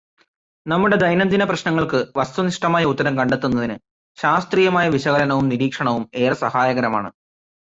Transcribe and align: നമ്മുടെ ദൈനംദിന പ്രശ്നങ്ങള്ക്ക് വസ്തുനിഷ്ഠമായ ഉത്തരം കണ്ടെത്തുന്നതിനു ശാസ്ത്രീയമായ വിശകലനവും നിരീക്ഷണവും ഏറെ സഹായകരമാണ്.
നമ്മുടെ 0.65 0.95
ദൈനംദിന 0.95 1.43
പ്രശ്നങ്ങള്ക്ക് 1.43 1.99
വസ്തുനിഷ്ഠമായ 2.17 2.85
ഉത്തരം 2.85 3.17
കണ്ടെത്തുന്നതിനു 3.19 3.77
ശാസ്ത്രീയമായ 4.17 4.87
വിശകലനവും 4.89 5.49
നിരീക്ഷണവും 5.49 6.09
ഏറെ 6.23 6.37
സഹായകരമാണ്. 6.45 7.11